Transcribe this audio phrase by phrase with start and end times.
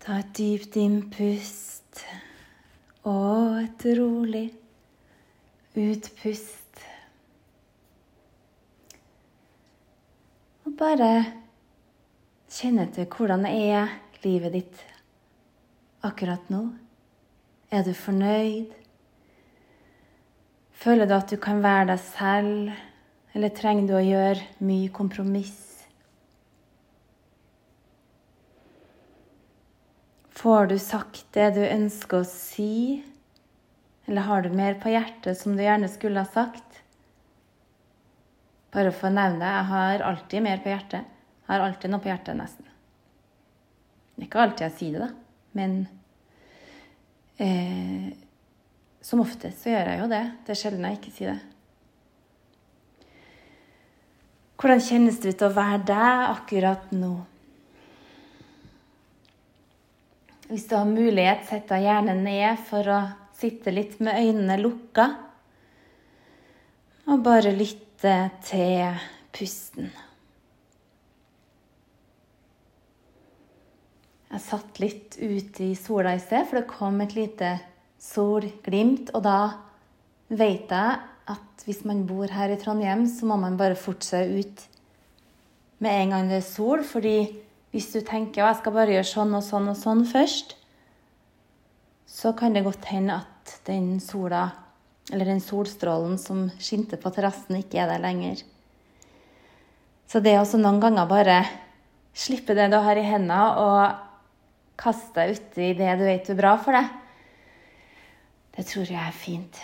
[0.00, 2.00] Ta et dypt innpust
[3.04, 4.46] og et rolig
[5.76, 6.80] utpust.
[10.64, 11.10] Og bare
[12.50, 13.92] kjenne etter hvordan er
[14.24, 14.84] livet ditt
[16.06, 16.64] akkurat nå.
[17.70, 18.72] Er du fornøyd?
[20.80, 22.70] Føler du at du kan være deg selv,
[23.36, 25.69] eller trenger du å gjøre mye kompromiss?
[30.40, 33.02] Får du sagt det du ønsker å si,
[34.08, 36.78] eller har du mer på hjertet som du gjerne skulle ha sagt?
[38.72, 41.10] Bare for å nevne det, jeg har alltid mer på hjertet.
[41.44, 42.70] Jeg har alltid noe på hjertet, nesten.
[44.14, 45.10] Det er ikke alltid jeg sier det, da,
[45.60, 45.76] men
[47.36, 48.08] eh,
[49.04, 50.22] som oftest så gjør jeg jo det.
[50.46, 53.10] Det er sjelden jeg ikke sier det.
[54.60, 57.12] Hvordan kjennes det ut å være deg akkurat nå?
[60.50, 63.00] Hvis du har mulighet, sett deg gjerne ned for å
[63.38, 65.04] sitte litt med øynene lukka.
[67.06, 68.98] Og bare lytte til
[69.30, 69.92] pusten.
[74.30, 77.52] Jeg satt litt ute i sola i sted, for det kom et lite
[78.02, 79.12] solglimt.
[79.14, 79.38] Og da
[80.34, 80.98] vet jeg
[81.30, 84.66] at hvis man bor her i Trondheim, så må man bare forte seg ut
[85.78, 86.82] med en gang det er sol.
[86.82, 87.20] fordi
[87.70, 90.56] hvis du tenker at jeg skal bare gjøre sånn og sånn og sånn først,
[92.10, 94.48] så kan det godt hende at den sola,
[95.12, 98.42] eller den solstrålen som skinte på terrassen, ikke er der lenger.
[100.10, 101.36] Så det å noen ganger bare
[102.18, 106.56] slippe det du har i hendene, og kaste deg uti det du vet er bra
[106.58, 106.90] for deg,
[108.56, 109.60] det tror jeg er fint.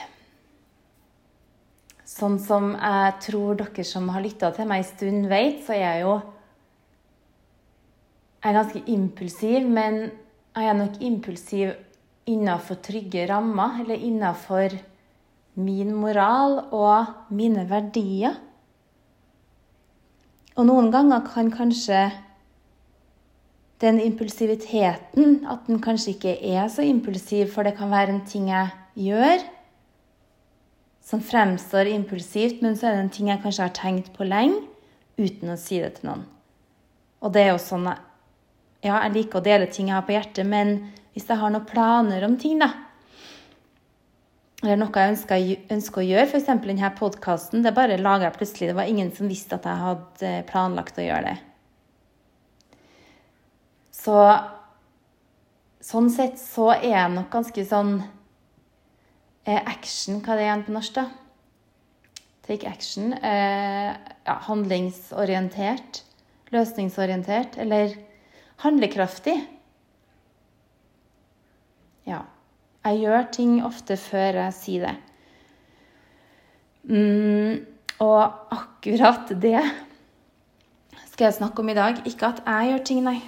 [2.07, 5.83] Sånn som jeg tror dere som har lytta til meg en stund, vet, så er
[5.83, 6.15] jeg jo
[8.47, 9.97] jeg er ganske impulsiv, men
[10.55, 11.73] jeg er nok impulsiv
[12.31, 14.77] innenfor trygge rammer, eller innenfor
[15.59, 18.37] min moral og mine verdier.
[20.55, 22.05] Og noen ganger kan kanskje
[23.83, 28.49] den impulsiviteten At den kanskje ikke er så impulsiv, for det kan være en ting
[28.49, 29.43] jeg gjør
[31.03, 34.63] som fremstår impulsivt, men så er det en ting jeg kanskje har tenkt på lenge
[35.19, 36.25] uten å si det til noen.
[37.23, 37.91] Og det er jo sånn
[38.87, 40.77] ja, jeg liker å dele ting jeg har på hjertet, men
[41.15, 42.73] hvis jeg har noen planer om ting, da
[44.65, 45.43] Eller noe jeg ønsker,
[45.75, 46.47] ønsker å gjøre, f.eks.
[46.65, 48.71] denne podkasten, det bare lager jeg plutselig.
[48.71, 51.35] Det var ingen som visste at jeg hadde planlagt å gjøre det.
[53.93, 54.17] Så
[55.85, 57.93] sånn sett så er jeg nok ganske sånn
[59.45, 61.07] eh, action Hva er det igjen på norsk, da?
[62.47, 63.13] Take action.
[63.13, 63.93] Eh,
[64.25, 66.03] ja, handlingsorientert.
[66.55, 67.59] Løsningsorientert.
[67.59, 67.97] Eller
[68.65, 69.37] handlekraftig.
[72.07, 72.23] Ja.
[72.87, 74.97] Jeg gjør ting ofte før jeg sier det.
[76.87, 77.65] Mm,
[77.99, 78.21] og
[78.55, 79.59] akkurat det
[81.11, 81.99] skal jeg snakke om i dag.
[82.07, 83.19] Ikke at jeg gjør ting, nei.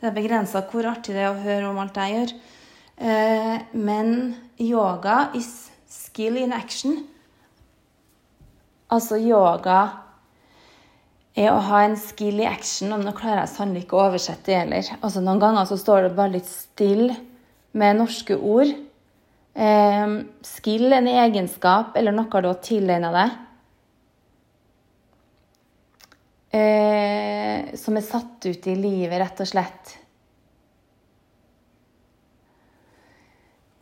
[0.00, 2.36] Det er begrensa hvor artig det er å høre om alt jeg gjør.
[3.08, 6.98] Eh, men yoga is skill in action.
[8.92, 10.03] Altså yoga
[11.34, 12.92] er å ha en skill i action.
[12.94, 14.90] Og nå klarer jeg sannelig ikke å oversette det heller.
[15.00, 17.16] Altså, noen ganger så står det bare litt stille
[17.74, 18.70] med norske ord.
[19.54, 20.14] Eh,
[20.46, 23.40] skill, en egenskap eller noe du har tilegna deg.
[26.54, 29.98] Eh, som er satt ut i livet, rett og slett.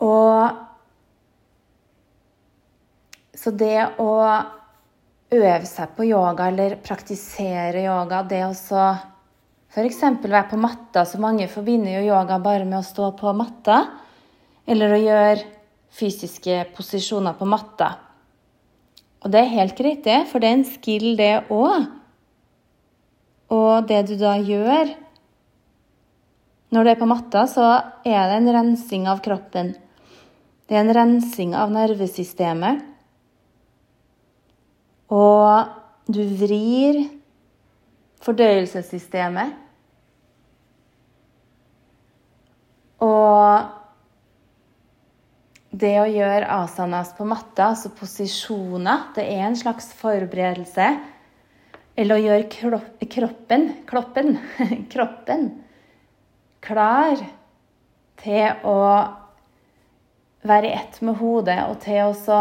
[0.03, 0.69] Og
[3.43, 4.11] Så det å
[5.33, 8.23] øve seg på yoga eller praktisere yoga.
[8.29, 10.03] Det å f.eks.
[10.23, 13.83] være på matta, så mange forbinder jo yoga bare med å stå på matta.
[14.69, 15.49] Eller å gjøre
[15.93, 17.91] fysiske posisjoner på matta.
[19.23, 21.89] Og det er helt greit, det, for det er en skill, det òg.
[23.53, 24.95] Og det du da gjør
[26.73, 27.67] når du er på matta, så
[28.09, 29.75] er det en rensing av kroppen.
[30.65, 32.81] Det er en rensing av nervesystemet.
[35.13, 37.03] Og du vrir
[38.23, 39.59] fordøyelsessystemet.
[43.03, 43.71] Og
[45.73, 50.89] det å gjøre asanas på matta, altså posisjoner, det er en slags forberedelse.
[51.99, 54.37] Eller å gjøre kroppen, kloppen,
[54.93, 55.49] kroppen
[56.63, 57.19] klar
[58.23, 58.79] til å
[60.47, 62.37] være i ett med hodet og til å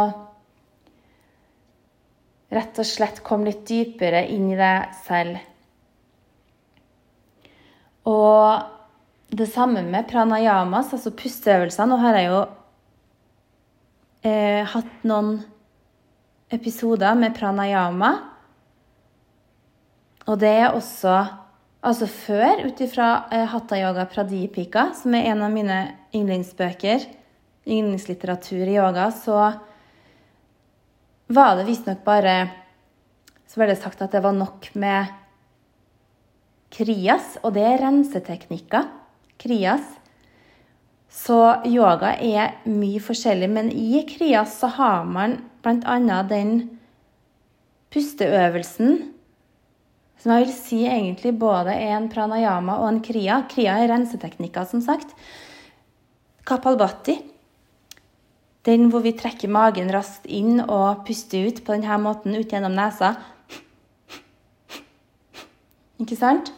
[2.52, 5.40] rett og slett komme litt dypere inn i deg selv.
[8.10, 11.88] Og det samme med pranayamas, altså pusteøvelser.
[11.88, 12.42] Nå har jeg jo
[14.28, 15.38] eh, hatt noen
[16.52, 18.12] episoder med pranayama.
[20.28, 21.22] Og det er også
[21.82, 25.78] Altså før, ut ifra eh, Hatha Yoga Pradipika, som er en av mine
[26.14, 27.08] yndlingsbøker,
[27.66, 29.48] yndlingslitteratur i yoga, så
[31.36, 32.36] var det visstnok bare
[33.48, 35.12] Så ble det sagt at det var nok med
[36.72, 38.86] krias, og det er renseteknikker.
[39.42, 39.84] Krias.
[41.12, 41.36] Så
[41.68, 45.36] yoga er mye forskjellig, men i krias så har man
[45.66, 46.22] bl.a.
[46.30, 46.62] den
[47.92, 49.02] pusteøvelsen
[50.22, 53.40] som jeg vil si egentlig både er en pranayama og en kriya.
[53.50, 55.16] Kriya er renseteknikker, som sagt.
[56.46, 57.18] Kapalbhati.
[58.68, 62.76] Den hvor vi trekker magen raskt inn og puster ut på denne måten ut gjennom
[62.78, 63.16] nesa.
[66.02, 66.52] Ikke sant?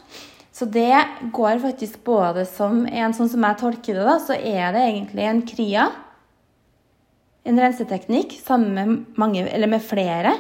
[0.53, 0.93] Så det
[1.33, 5.25] går faktisk både som en sånn som jeg tolker det, da, så er det egentlig
[5.25, 5.85] en kria.
[7.43, 10.35] En renseteknikk sammen med, mange, eller med flere.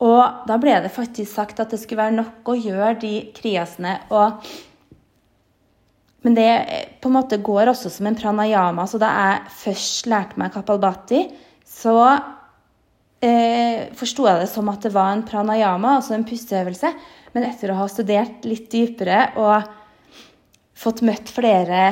[0.00, 3.96] Og da ble det faktisk sagt at det skulle være nok å gjøre de kriasene.
[4.12, 4.44] Og,
[6.24, 6.48] men det
[7.00, 8.84] på en måte går også som en pranayama.
[8.88, 11.22] Så da jeg først lærte meg kapalbati,
[11.64, 11.96] så
[13.24, 16.92] eh, forsto jeg det som at det var en pranayama, altså en pusteøvelse.
[17.32, 19.70] Men etter å ha studert litt dypere og
[20.80, 21.82] fått møtt flere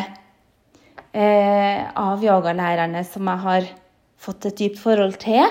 [1.13, 3.73] eh, av yogalærerne som jeg har
[4.19, 5.47] fått et dypt forhold til,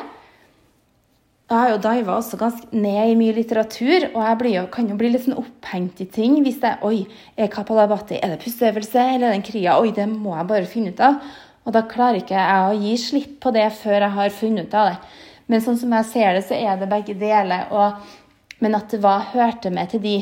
[1.48, 4.98] jeg har jo diva også ganske ned i mye litteratur, og jeg jo, kan jo
[5.00, 6.42] bli litt sånn opphengt i ting.
[6.44, 7.06] Hvis det Oi,
[7.40, 9.78] er kapalabhati er det pusteøvelse eller er det en kria?
[9.80, 11.22] Oi, det må jeg bare finne ut av.
[11.64, 14.76] Og da klarer ikke jeg å gi slipp på det før jeg har funnet ut
[14.76, 15.24] av det.
[15.48, 17.72] Men sånn som jeg ser det, så er det begge deler.
[17.72, 18.12] Og,
[18.60, 20.18] men at det var, hørte med til de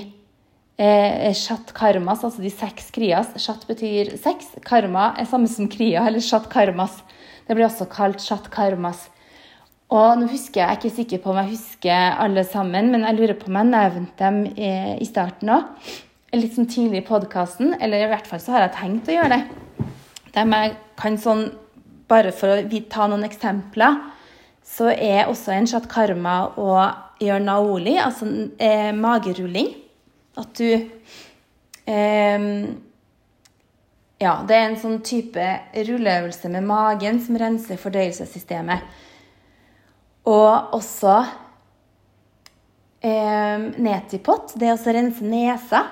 [0.77, 3.33] eh, shat karmas, altså de seks krias.
[3.41, 4.53] Shat betyr seks.
[4.65, 7.01] Karma er samme som kria, eller shat karmas.
[7.49, 9.07] Det blir også kalt shat karmas.
[9.95, 13.05] Og nå husker Jeg jeg er ikke sikker på om jeg husker alle sammen, men
[13.07, 15.69] jeg lurer på om jeg nevnte dem i, i starten òg.
[16.35, 17.77] Litt sånn tidlig i podkasten.
[17.79, 19.85] Eller i hvert fall så har jeg tenkt å gjøre det.
[20.35, 21.45] Dem jeg kan sånn,
[22.05, 23.95] Bare for å ta noen eksempler,
[24.61, 26.75] så er også en shatkarma å
[27.17, 28.27] gjøre naoli, altså
[28.61, 29.71] eh, magerulling.
[30.37, 30.69] At du
[31.89, 32.45] eh,
[34.21, 38.85] Ja, det er en sånn type rulleøvelse med magen som renser fordøyelsessystemet.
[40.25, 41.19] Og også
[43.05, 45.83] eh, netipott, det å rense nesa.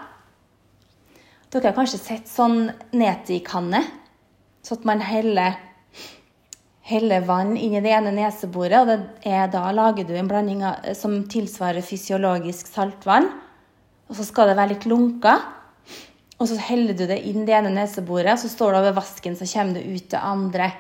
[1.54, 3.84] Dere har kanskje sett sånn netikanne,
[4.66, 5.60] så at man heller,
[6.90, 8.80] heller vann inn i det ene neseboret.
[8.82, 13.30] og det er Da lager du en blanding av, som tilsvarer fysiologisk saltvann.
[14.10, 15.36] Og så skal det være litt lunka.
[16.42, 19.38] Og så heller du det inn det ene neseboret, og så står det over vasken,
[19.38, 20.72] så kommer det ut det andre.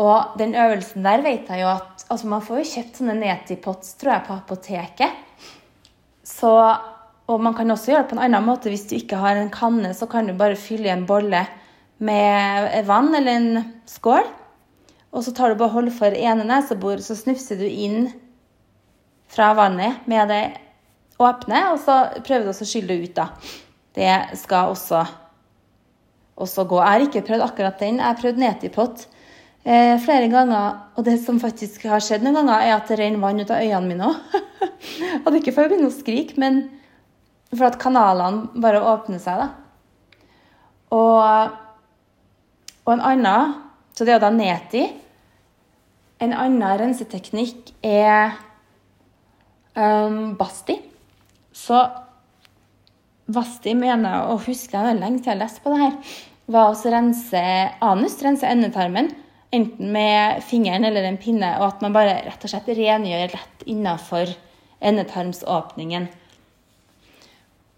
[0.00, 3.94] Og den øvelsen der vet jeg jo at altså Man får jo kjøpt sånne netipots,
[4.00, 5.18] tror jeg, på apoteket.
[6.24, 6.52] Så,
[7.28, 8.72] og man kan også gjøre det på en annen måte.
[8.72, 11.44] Hvis du ikke har en kanne, så kan du bare fylle i en bolle
[12.02, 14.26] med vann eller en skål.
[15.12, 18.08] Og så tar du bare hold for ene nesebor, så snufser du inn
[19.32, 20.44] fra vannet med det
[21.20, 23.26] åpne, og så prøver du å skylle det ut, da.
[23.92, 25.02] Det skal også,
[26.40, 26.80] også gå.
[26.80, 28.00] Jeg har ikke prøvd akkurat den.
[28.00, 29.04] Jeg har prøvd netipott
[29.64, 30.78] eh, flere ganger.
[30.96, 33.62] Og det som faktisk har skjedd noen ganger, er at det renner vann ut av
[33.62, 34.38] øynene mine òg.
[35.22, 36.64] og det er ikke for å begynne å skrike, men
[37.52, 39.42] for at kanalene bare åpner seg.
[39.42, 39.50] da.
[40.92, 41.58] Og,
[42.84, 43.58] og en annen
[43.92, 44.86] Så det er da neti.
[46.22, 48.38] En annen renseteknikk er
[49.76, 50.78] um, basti.
[51.52, 51.76] Så
[53.32, 56.14] basti mener og husker jeg lenge til jeg leste på det her,
[56.52, 57.42] var å rense
[57.84, 59.12] anus, rense endetarmen
[59.52, 63.64] enten med fingeren eller en pinne, og at man bare rett og slett rengjør lett
[63.68, 64.32] innafor
[64.82, 66.08] endetarmsåpningen.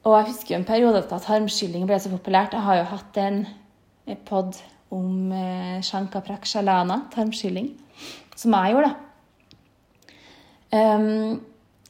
[0.05, 2.55] Og jeg husker en periode da tarmskylling ble så populært.
[2.55, 3.41] Jeg har jo hatt en
[4.29, 4.59] pod
[4.93, 7.73] om eh, shanka prakshalana, tarmskylling,
[8.37, 9.01] som jeg gjorde, da.
[10.75, 11.39] Um,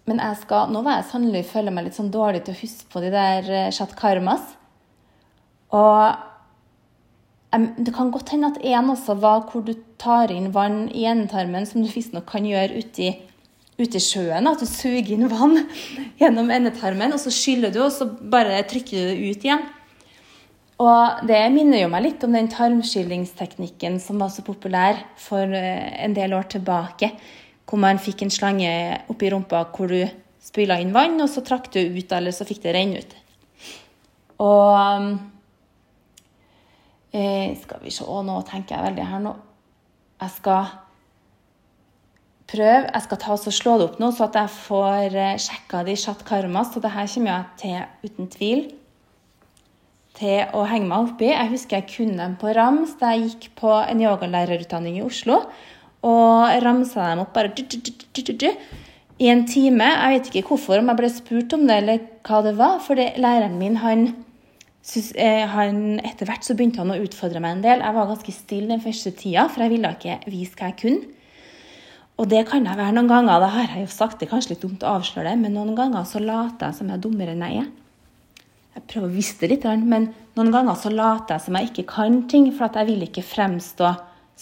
[0.05, 2.91] men jeg skal, nå var jeg sannelig føler meg litt sånn dårlig til å huske
[2.93, 3.79] på de der chatkarmas.
[3.79, 4.53] shatkarmas.
[5.75, 6.34] Og
[7.55, 11.67] det kan godt hende at en også var hvor du tar inn vann i endetarmen,
[11.67, 13.13] som du visstnok kan gjøre ute i,
[14.03, 14.49] sjøen.
[14.51, 15.61] At du suger inn vann
[16.21, 19.65] gjennom endetarmen, og så skyller du, og så bare trykker du det ut igjen.
[20.83, 25.93] Og det minner jo meg litt om den tarmskyllingsteknikken som var så populær for eh,
[26.03, 27.13] en del år tilbake.
[27.65, 28.73] Hvor man fikk en slange
[29.11, 30.03] oppi rumpa hvor du
[30.45, 33.15] spyla inn vann, og så trakk du ut, eller så fikk det renne ut.
[34.43, 35.15] Og
[37.15, 39.35] Eh, skal vi se, nå tenker jeg veldig her nå.
[40.19, 40.73] Jeg skal
[42.51, 45.85] prøve, jeg skal ta og slå det opp nå, så at jeg får eh, sjekka
[45.87, 46.65] de chat karma.
[46.67, 48.65] Så det her kommer jeg til uten tvil
[50.15, 51.31] til å henge meg oppi.
[51.31, 55.41] Jeg husker jeg kunne dem på rams da jeg gikk på en yogalærerutdanning i Oslo.
[56.05, 58.51] Og ramsa dem opp bare du, du, du,
[59.23, 59.87] i en time.
[59.87, 62.83] Jeg vet ikke hvorfor, om jeg ble spurt om det eller hva det var.
[62.85, 64.09] For læreren min, han,
[64.85, 67.85] Etter hvert så begynte han å utfordre meg en del.
[67.85, 71.15] Jeg var ganske stille den første tida, for jeg ville ikke vise hva jeg kunne.
[72.21, 73.41] Og det kan jeg være noen ganger.
[73.43, 75.73] Det har jeg jo sagt, det er kanskje litt dumt å avsløre det, men noen
[75.79, 77.73] ganger så later jeg som jeg er dummere enn jeg er.
[78.75, 81.87] Jeg prøver å vise det litt, men noen ganger så later jeg som jeg ikke
[81.91, 83.91] kan ting, for at jeg vil ikke fremstå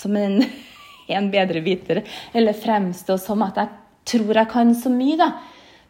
[0.03, 0.43] som en,
[1.17, 2.03] en bedrebiter,
[2.35, 3.73] eller fremstå som at jeg
[4.13, 5.33] tror jeg kan så mye, da.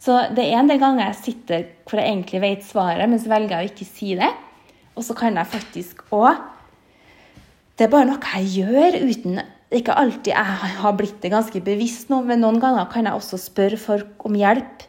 [0.02, 3.30] Så det er en del ganger jeg sitter hvor jeg egentlig vet svaret, men så
[3.30, 4.30] velger jeg å ikke si det.
[4.98, 6.40] Og så kan jeg faktisk òg
[7.78, 9.38] Det er bare noe jeg gjør uten
[9.72, 13.40] Ikke alltid jeg har blitt det ganske bevisst nå, men noen ganger kan jeg også
[13.40, 14.88] spørre folk om hjelp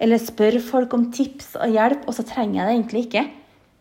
[0.00, 3.24] eller spørre folk om tips og hjelp, og så trenger jeg det egentlig ikke.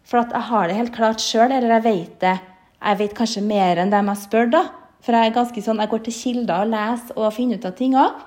[0.03, 2.33] For at jeg har det helt klart sjøl, eller jeg vet det.
[2.79, 4.63] Jeg vet kanskje mer enn dem jeg spør, da.
[5.05, 7.77] For jeg er ganske sånn, jeg går til kilder og leser og finner ut av
[7.77, 8.19] ting òg.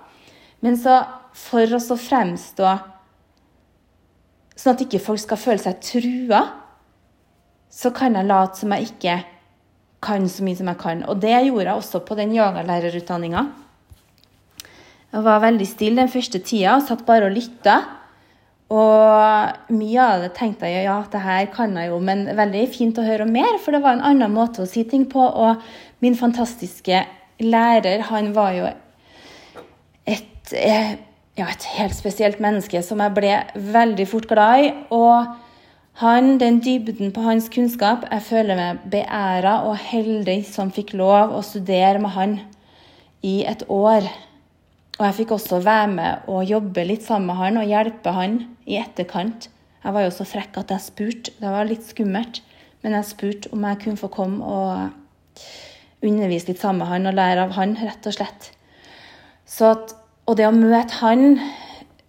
[0.65, 1.03] Men så
[1.37, 2.73] for å så fremstå
[4.53, 6.43] Sånn at ikke folk skal føle seg trua,
[7.73, 9.15] så kan jeg late som jeg ikke
[10.05, 11.01] kan så mye som jeg kan.
[11.09, 13.43] Og det gjorde jeg også på den yogalærerutdanninga.
[15.13, 17.79] Jeg var veldig stille den første tida og satt bare og lytta.
[18.73, 23.01] Og mye av det tenkte jeg ja, det her kan jeg jo, men veldig fint
[23.01, 25.21] å høre mer, for det var en annen måte å si ting på.
[25.21, 25.61] Og
[26.05, 27.03] min fantastiske
[27.45, 28.71] lærer, han var jo
[30.09, 30.97] et, eh,
[31.39, 34.73] ja, et helt spesielt menneske som jeg ble veldig fort glad i.
[34.93, 35.33] Og
[36.03, 41.35] han, den dybden på hans kunnskap Jeg føler meg beæra og heldig som fikk lov
[41.37, 42.39] å studere med han
[43.23, 44.09] i et år.
[44.99, 48.39] Og jeg fikk også være med og jobbe litt sammen med han og hjelpe han
[48.69, 49.49] i etterkant.
[49.83, 51.35] Jeg var jo så frekk at jeg spurte.
[51.41, 52.43] Det var litt skummelt,
[52.85, 55.43] men jeg spurte om jeg kunne få komme og
[56.03, 58.53] undervise litt sammen med han og lære av han, rett og slett.
[59.49, 61.37] Så At, og det å møte han,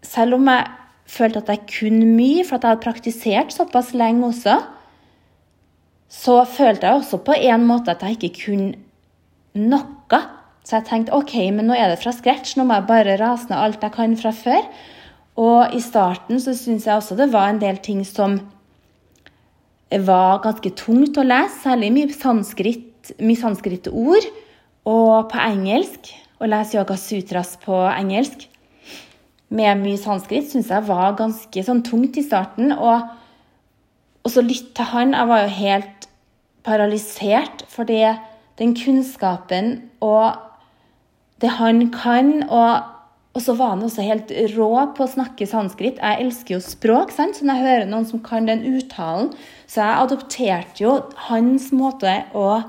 [0.05, 0.69] selv om jeg
[1.13, 4.59] følte at jeg kunne mye, for at jeg hadde praktisert såpass lenge også,
[6.13, 8.73] så følte jeg også på en måte at jeg ikke kunne
[9.57, 10.19] noe.
[10.63, 13.49] Så jeg tenkte ok, men nå er det fra scratch, nå må jeg bare rase
[13.49, 14.67] ned alt jeg kan fra før.
[15.41, 18.37] Og i starten så syns jeg også det var en del ting som
[19.93, 24.25] var ganske tungt å lese, særlig mye sanskrit, mye sanskritte ord.
[24.89, 26.13] Og på engelsk.
[26.43, 28.49] Å lese Yoga Sutras på engelsk
[29.53, 32.73] med mye sanskrit syns jeg var ganske sånn tungt i starten.
[32.73, 33.05] Og,
[34.25, 35.13] og så lytte til han.
[35.15, 36.07] Jeg var jo helt
[36.67, 38.01] paralysert, fordi
[38.59, 40.41] den kunnskapen og
[41.43, 42.41] det han kan.
[42.49, 42.89] og
[43.33, 45.97] og så var han også helt rå på å snakke sanskrit.
[45.97, 47.39] Jeg elsker jo språk, sant?
[47.39, 49.31] så når jeg hører noen som kan den uttalen
[49.65, 50.91] Så jeg adopterte jo
[51.31, 52.61] hans måte å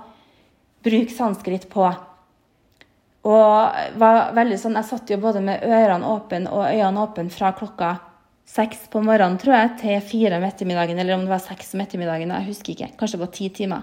[0.81, 1.91] bruke sanskrit på.
[3.25, 7.55] Og var veldig sånn, Jeg satt jo både med ørene åpne og øynene åpne fra
[7.57, 7.95] klokka
[8.45, 11.81] seks på morgenen tror jeg, til fire om ettermiddagen, eller om det var seks om
[11.81, 12.31] ettermiddagen.
[12.31, 12.91] Jeg husker ikke.
[13.01, 13.83] Kanskje det var ti timer.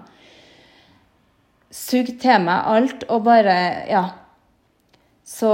[1.71, 3.55] Sugd til meg alt og bare
[3.89, 4.09] Ja
[5.31, 5.51] så,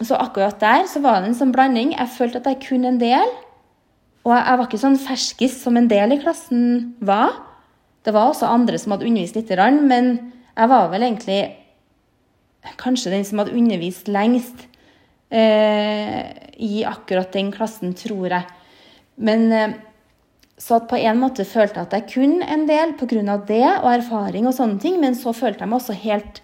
[0.00, 1.92] så, akkurat der så var det en sånn blanding.
[1.94, 3.30] Jeg følte at jeg kunne en del.
[4.26, 7.36] Og jeg var ikke sånn ferskis som en del i klassen var.
[8.02, 9.52] Det var også andre som hadde undervist litt,
[9.86, 10.10] men
[10.56, 11.40] jeg var vel egentlig
[12.80, 14.66] kanskje den som hadde undervist lengst
[15.30, 16.24] eh,
[16.58, 18.44] i akkurat den klassen, tror jeg.
[19.16, 19.76] Men eh,
[20.58, 23.36] så på en måte følte jeg at jeg kunne en del pga.
[23.46, 26.42] det og erfaring og sånne ting, men så følte jeg meg også helt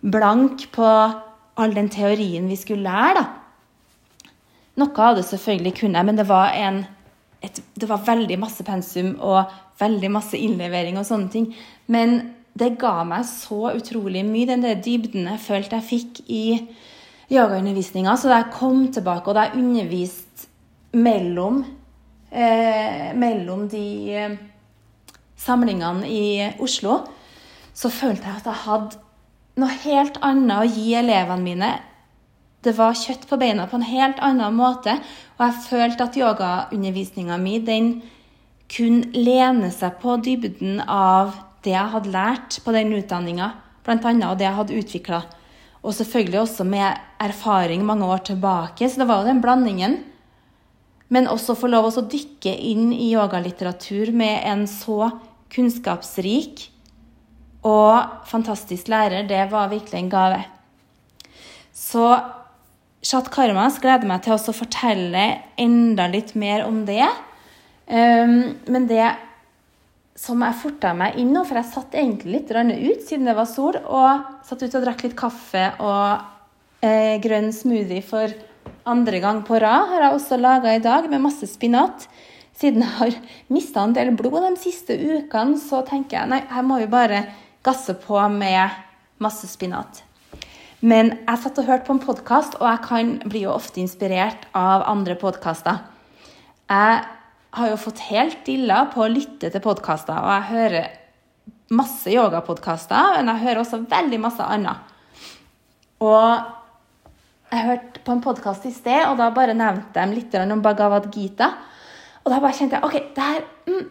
[0.00, 0.86] blank på
[1.58, 3.26] all den teorien vi skulle lære, da.
[4.78, 6.84] Noe av det selvfølgelig kunne jeg, men det var, en,
[7.42, 11.48] et, det var veldig masse pensum og veldig masse innlevering og sånne ting.
[11.90, 12.20] Men
[12.58, 16.44] det ga meg så utrolig mye, den der dybden jeg følte jeg fikk i
[17.32, 18.16] yogaundervisninga.
[18.16, 20.48] Så da jeg kom tilbake, og da jeg underviste
[20.98, 21.64] mellom,
[22.32, 24.38] eh, mellom de eh,
[25.36, 27.02] samlingene i Oslo,
[27.74, 29.02] så følte jeg at jeg hadde
[29.58, 31.72] noe helt annet å gi elevene mine.
[32.64, 34.96] Det var kjøtt på beina på en helt annen måte.
[35.38, 37.92] Og jeg følte at yogaundervisninga mi den
[38.68, 41.36] kunne lene seg på dybden av
[41.68, 43.52] det jeg hadde lært på den utdanninga,
[43.84, 43.98] bl.a.
[44.30, 45.20] og det jeg hadde utvikla.
[45.84, 48.88] Og selvfølgelig også med erfaring mange år tilbake.
[48.88, 50.00] Så det var jo den blandingen.
[51.08, 55.12] Men også få lov å dykke inn i yogalitteratur med en så
[55.52, 56.66] kunnskapsrik
[57.64, 59.24] og fantastisk lærer.
[59.28, 60.42] Det var virkelig en gave.
[61.72, 62.10] Så
[62.98, 65.24] Shat Karmas gleder meg til å fortelle
[65.56, 67.06] enda litt mer om det.
[67.88, 69.06] Um, men det
[70.18, 73.46] som jeg forta meg inn nå, for jeg satt egentlig litt ut siden det var
[73.46, 78.32] sol, og satt ut og drakk litt kaffe og eh, grønn smoothie for
[78.88, 79.86] andre gang på rad.
[79.92, 82.08] Har jeg også laga i dag, med masse spinat.
[82.58, 83.18] Siden jeg har
[83.54, 87.22] mista en del blod de siste ukene, så tenker jeg nei, her må vi bare
[87.62, 88.74] gasse på med
[89.22, 90.02] masse spinat.
[90.80, 94.46] Men jeg satt og hørte på en podkast, og jeg kan bli jo ofte inspirert
[94.58, 95.78] av andre podkaster.
[96.70, 97.06] Jeg
[97.58, 100.88] har jo fått helt dilla på å lytte til podkaster, og jeg hører
[101.74, 104.94] masse yogapodkaster, men jeg hører også veldig masse annet.
[106.04, 106.54] Og
[107.50, 111.08] jeg hørte på en podkast i sted, og da bare nevnte de litt om Bhagavad
[111.14, 111.52] Gita.
[112.24, 113.84] Og da bare kjente jeg OK, det her mm,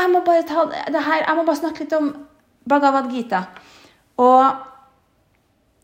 [0.00, 2.10] jeg, må bare ta, det her, jeg må bare snakke litt om
[2.68, 3.44] Bhagavad Gita.
[4.20, 4.66] Og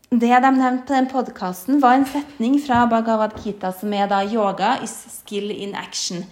[0.09, 4.23] det de nevnte på den podkasten, var en setning fra Bhagavad Gita som er da
[4.23, 6.23] 'yoga is skill in action'.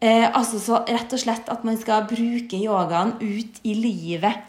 [0.00, 4.42] Eh, altså så rett og slett at man skal bruke yogaen ut i livet.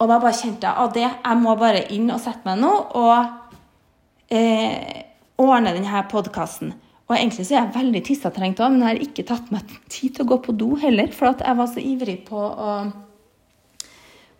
[0.00, 2.70] Og da bare kjente jeg at det, jeg må bare inn og sette meg nå
[2.98, 5.04] og eh,
[5.38, 6.72] ordne denne podkasten.
[7.10, 10.16] Og egentlig så er jeg veldig tissetrengt òg, men jeg har ikke tatt meg tid
[10.16, 12.76] til å gå på do heller, for jeg var så ivrig på å,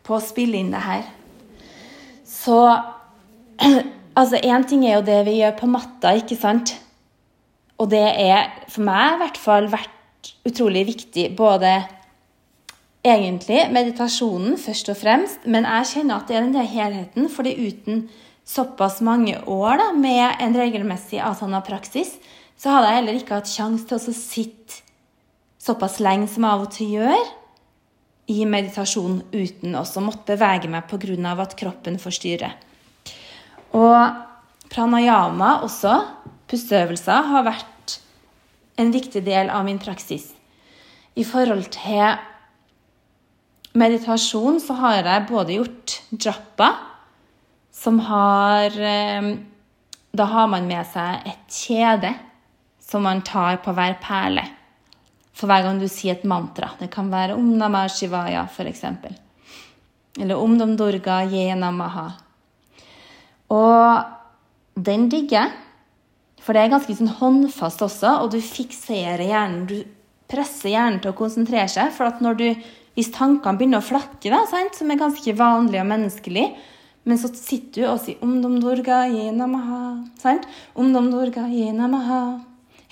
[0.07, 1.05] på å spille inn det her.
[2.25, 2.57] Så
[4.19, 6.79] altså, én ting er jo det vi gjør på matta, ikke sant?
[7.81, 11.31] Og det er for meg i hvert fall vært utrolig viktig.
[11.39, 11.81] Både
[13.03, 17.29] egentlig meditasjonen først og fremst, men jeg kjenner at det er den der helheten.
[17.29, 18.09] fordi uten
[18.45, 22.17] såpass mange år da, med en regelmessig asana-praksis,
[22.59, 24.83] så hadde jeg heller ikke hatt sjanse til å sitte
[25.63, 27.31] såpass lenge som jeg av og til gjør
[28.33, 31.33] i meditasjon uten også måtte bevege meg pga.
[31.43, 32.55] at kroppen forstyrrer.
[33.75, 33.99] Og
[34.71, 35.95] pranayama også,
[36.53, 37.99] pusteøvelser, har vært
[38.81, 40.31] en viktig del av min praksis.
[41.17, 42.17] I forhold til
[43.77, 46.73] meditasjon så har jeg både gjort japa,
[47.73, 49.33] som har eh,
[50.13, 52.11] Da har man med seg et kjede
[52.85, 54.45] som man tar på hver perle
[55.33, 56.75] for hver gang du sier et mantra.
[56.79, 58.85] Det kan være Om Namah Shivaya, f.eks.
[60.21, 62.11] Eller Om Dom Durga Ye Namaha.
[63.53, 65.53] Og den digger jeg.
[66.43, 69.65] For det er ganske sånn håndfast også, og du fikserer hjernen.
[69.71, 69.79] Du
[70.31, 71.93] presser hjernen til å konsentrere seg.
[71.95, 72.47] For at du,
[72.99, 76.47] hvis tankene begynner å flakke, da, sant, som er ganske vanlig og menneskelig,
[77.07, 79.83] men så sitter du og sier Om Dom Durga Ye Namaha.
[80.23, 80.47] Sant?
[80.79, 82.23] Om Dom Durga Ye Namaha.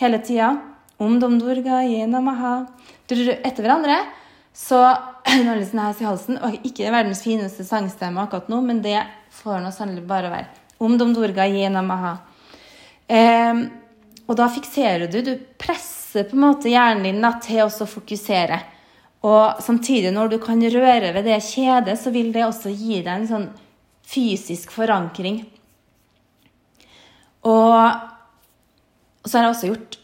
[0.00, 0.54] Hele tida
[1.00, 2.66] om Dom Durga, Yenamaha
[3.08, 3.96] Etter hverandre.
[4.54, 4.78] Så
[5.24, 6.38] er det sånn i halsen.
[6.44, 8.98] Og ikke verdens fineste sangstemme akkurat nå, men det
[9.40, 10.50] får nå sannelig bare være.
[10.80, 12.18] Om Dom Durga, Yenamaha.
[13.10, 13.62] Eh,
[14.30, 15.18] og da fikserer du.
[15.26, 18.60] Du presser på en måte hjernen din da, til å fokusere.
[19.26, 23.12] Og samtidig, når du kan røre ved det kjedet, så vil det også gi deg
[23.12, 23.48] en sånn
[24.10, 25.42] fysisk forankring.
[27.46, 27.74] Og,
[29.20, 29.98] og så har jeg også gjort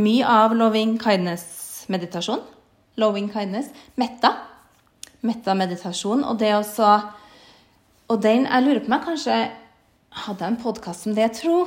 [0.00, 2.42] mye av loving kindness-meditasjon.
[3.00, 3.70] Loving kindness.
[4.00, 4.32] Metta.
[5.24, 6.24] Metta-meditasjon.
[6.24, 6.94] Og det også
[8.12, 9.36] Og den Jeg lurer på meg kanskje
[10.24, 11.64] hadde jeg en podkast om det, tro.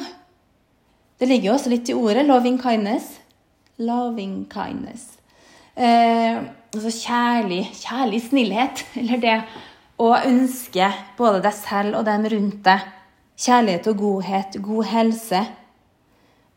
[1.17, 2.25] Det ligger jo også litt i ordet.
[2.27, 3.15] Loving kindness.
[3.82, 5.15] Loving kindness.
[5.73, 6.38] Eh,
[6.73, 8.84] altså kjærlig, kjærlig snillhet.
[9.01, 9.38] Eller det
[9.97, 12.86] å ønske både deg selv og dem rundt deg
[13.38, 15.45] kjærlighet og godhet, god helse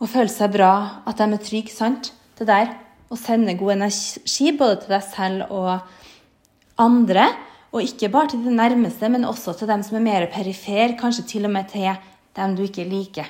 [0.01, 0.73] Å føle seg bra,
[1.05, 1.73] at de er trygge.
[1.77, 2.15] sant?
[2.39, 2.71] Det der
[3.13, 7.27] å sende god energi både til deg selv og andre.
[7.75, 11.27] Og ikke bare til de nærmeste, men også til dem som er mer perifer, kanskje
[11.35, 11.93] til og med til
[12.39, 13.29] dem du ikke liker.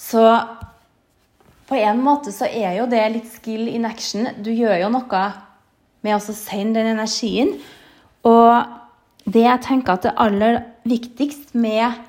[0.00, 0.24] Så
[1.68, 4.26] på en måte så er jo det litt skill in action.
[4.42, 5.24] Du gjør jo noe
[6.00, 7.52] med å sende den energien.
[8.26, 12.06] Og det jeg tenker at det aller viktigst med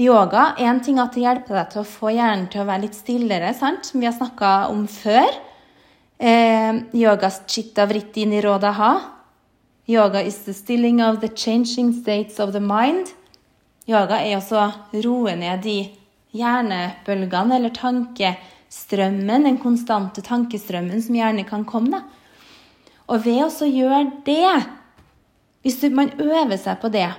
[0.00, 2.86] Yoga en ting er at det hjelper deg til å få hjernen til å være
[2.86, 3.84] litt stillere, sant?
[3.84, 5.28] som vi har snakka om før.
[6.16, 8.94] Eh, yogas chitta vritti nirodaha.
[9.86, 13.12] Yoga is the stilling of the changing states of the mind.
[13.84, 15.76] Yoga er også å roe ned de
[16.36, 22.02] hjernebølgene eller tankestrømmen, den konstante tankestrømmen som gjerne kan komme.
[23.08, 24.54] Og ved å gjøre det,
[25.62, 27.10] hvis man øver seg på det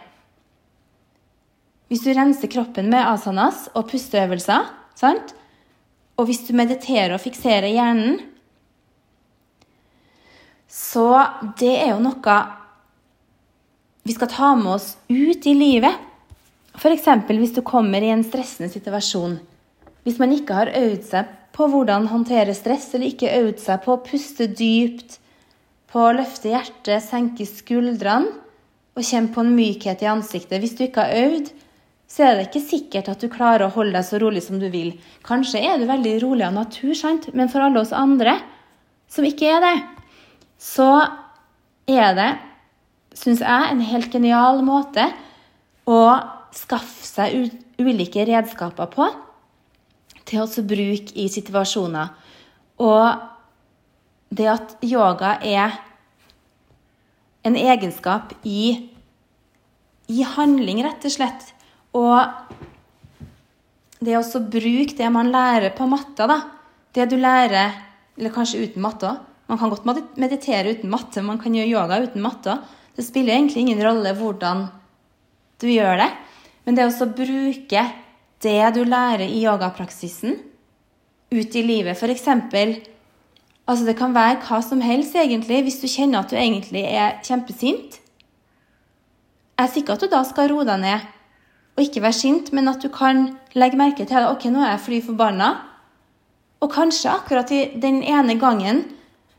[1.94, 4.66] hvis du renser kroppen med asanas og pusteøvelser,
[4.98, 5.36] sant?
[6.18, 8.16] og hvis du mediterer og fikserer hjernen
[10.66, 11.06] Så
[11.62, 12.38] det er jo noe
[14.04, 15.94] vi skal ta med oss ut i livet.
[16.84, 17.06] F.eks.
[17.32, 19.38] hvis du kommer i en stressende situasjon.
[20.04, 23.94] Hvis man ikke har øvd seg på hvordan håndtere stress, eller ikke øvd seg på
[23.94, 25.22] å puste dypt,
[25.88, 28.34] på å løfte hjertet, senke skuldrene
[28.98, 30.60] og kjenne på en mykhet i ansiktet.
[30.60, 31.54] Hvis du ikke har øvd,
[32.10, 34.68] så er det ikke sikkert at du klarer å holde deg så rolig som du
[34.74, 34.92] vil.
[35.24, 37.32] Kanskje er du veldig rolig av natur, sant?
[37.32, 38.36] men for alle oss andre
[39.08, 39.76] som ikke er det,
[40.60, 40.92] så
[41.88, 42.30] er det,
[43.16, 45.08] syns jeg, en helt genial måte
[45.88, 46.02] å
[46.54, 49.10] skaffe seg ulike redskaper på
[50.24, 52.14] til å bruke i situasjoner.
[52.82, 55.76] Og det at yoga er
[57.44, 58.90] en egenskap i,
[60.08, 61.50] i handling, rett og slett.
[61.94, 62.18] Og
[64.04, 66.40] det å bruke det man lærer på matta, da.
[66.94, 67.80] Det du lærer
[68.14, 69.22] Eller kanskje uten matte òg.
[69.50, 69.88] Man kan godt
[70.22, 72.54] meditere uten matte, man kan gjøre yoga uten matte.
[72.94, 74.68] Det spiller egentlig ingen rolle hvordan
[75.64, 76.10] du gjør det.
[76.64, 77.84] Men det å bruke
[78.44, 80.38] det du lærer i yogapraksisen,
[81.34, 81.98] ut i livet.
[81.98, 82.28] F.eks.
[83.64, 87.20] Altså det kan være hva som helst, egentlig, hvis du kjenner at du egentlig er
[87.24, 88.00] kjempesint.
[89.60, 91.12] Jeg sier ikke at du da skal roe deg ned
[91.74, 94.76] og ikke være sint, men at du kan legge merke til at ok, nå er
[94.76, 95.48] jeg fly forbanna.
[96.62, 97.50] Og kanskje akkurat
[97.82, 98.84] den ene gangen,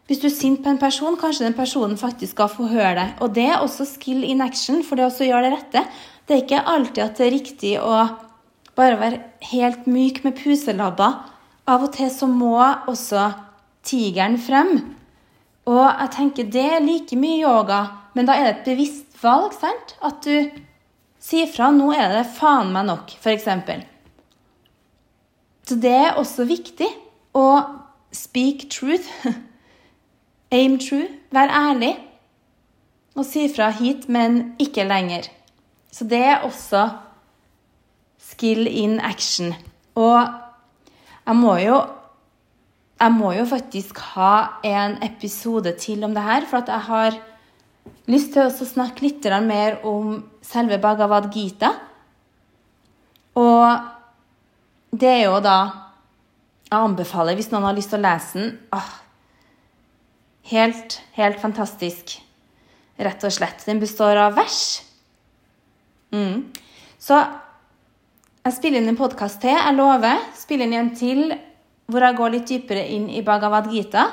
[0.05, 3.07] hvis du er sint på en person, kanskje den personen faktisk skal få høre det.
[3.25, 5.85] Og det er også skill in action, for det å gjøre det rette.
[6.29, 8.03] Det er ikke alltid at det er riktig å
[8.77, 11.23] bare være helt myk med puselabber.
[11.65, 13.31] Av og til så må også
[13.87, 14.77] tigeren frem.
[15.65, 17.81] Og jeg tenker det er like mye yoga,
[18.13, 19.57] men da er det et bevisst valg.
[19.57, 19.97] sant?
[20.05, 20.51] At du
[21.19, 23.49] sier fra 'nå er det faen meg nok', f.eks.
[25.65, 26.91] Så det er også viktig
[27.33, 27.65] å
[28.13, 29.09] speak truth.
[30.55, 31.09] Aim true.
[31.35, 31.97] Vær ærlig.
[33.19, 35.27] Og si fra hit, men ikke lenger.
[35.91, 36.89] Så det er også
[38.19, 39.55] skill in action.
[39.95, 40.19] Og
[41.27, 41.83] jeg må jo
[43.01, 47.17] jeg må jo faktisk ha en episode til om det her, for jeg har
[48.09, 51.73] lyst til å snakke litt mer om selve Bhagavad Gita.
[53.35, 55.81] Og det er jo da
[56.65, 58.87] Jeg anbefaler, hvis noen har lyst til å lese den åh,
[60.51, 62.19] Helt, helt fantastisk.
[63.01, 63.65] Rett og slett.
[63.65, 64.83] Den består av vers.
[66.13, 66.51] Mm.
[67.01, 67.17] Så
[68.45, 70.21] jeg spiller inn en podkast til, jeg lover.
[70.37, 71.33] Spiller inn en til
[71.89, 74.07] hvor jeg går litt dypere inn i Bhagavad Gita,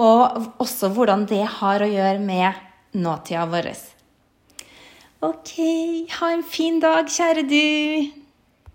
[0.00, 3.70] og også hvordan det har å gjøre med nåtida vår.
[5.24, 5.54] OK,
[6.18, 8.25] ha en fin dag, kjære du.